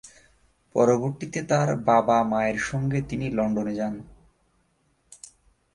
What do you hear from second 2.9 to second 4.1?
তিনি লন্ডন এ যান।